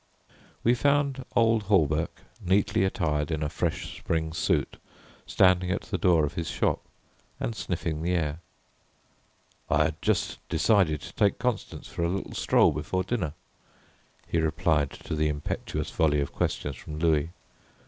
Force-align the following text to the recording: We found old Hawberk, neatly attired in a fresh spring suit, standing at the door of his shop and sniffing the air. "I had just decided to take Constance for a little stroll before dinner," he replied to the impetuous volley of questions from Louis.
We 0.63 0.73
found 0.73 1.23
old 1.35 1.61
Hawberk, 1.69 2.21
neatly 2.43 2.83
attired 2.85 3.29
in 3.29 3.43
a 3.43 3.49
fresh 3.49 3.95
spring 3.99 4.33
suit, 4.33 4.77
standing 5.27 5.69
at 5.69 5.83
the 5.83 5.97
door 5.99 6.25
of 6.25 6.33
his 6.33 6.49
shop 6.49 6.81
and 7.39 7.55
sniffing 7.55 8.01
the 8.01 8.15
air. 8.15 8.39
"I 9.69 9.83
had 9.83 10.01
just 10.01 10.39
decided 10.49 11.01
to 11.01 11.13
take 11.13 11.37
Constance 11.37 11.87
for 11.87 12.03
a 12.03 12.09
little 12.09 12.33
stroll 12.33 12.71
before 12.71 13.03
dinner," 13.03 13.33
he 14.27 14.39
replied 14.39 14.89
to 14.89 15.13
the 15.15 15.29
impetuous 15.29 15.91
volley 15.91 16.19
of 16.19 16.33
questions 16.33 16.77
from 16.77 16.97
Louis. 16.97 17.29